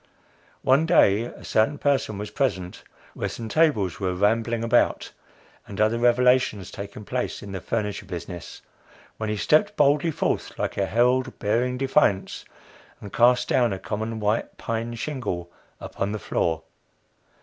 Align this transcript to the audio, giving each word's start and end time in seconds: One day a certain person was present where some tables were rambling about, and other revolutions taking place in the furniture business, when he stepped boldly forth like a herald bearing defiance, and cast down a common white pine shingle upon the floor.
One 0.63 0.87
day 0.87 1.25
a 1.25 1.43
certain 1.43 1.77
person 1.77 2.17
was 2.17 2.31
present 2.31 2.81
where 3.13 3.29
some 3.29 3.47
tables 3.49 3.99
were 3.99 4.15
rambling 4.15 4.63
about, 4.63 5.11
and 5.67 5.79
other 5.79 5.99
revolutions 5.99 6.71
taking 6.71 7.05
place 7.05 7.43
in 7.43 7.51
the 7.51 7.61
furniture 7.61 8.07
business, 8.07 8.63
when 9.17 9.29
he 9.29 9.37
stepped 9.37 9.75
boldly 9.75 10.09
forth 10.09 10.57
like 10.57 10.75
a 10.75 10.87
herald 10.87 11.37
bearing 11.37 11.77
defiance, 11.77 12.45
and 12.99 13.13
cast 13.13 13.47
down 13.47 13.71
a 13.71 13.77
common 13.77 14.19
white 14.19 14.57
pine 14.57 14.95
shingle 14.95 15.51
upon 15.79 16.13
the 16.13 16.17
floor. 16.17 16.63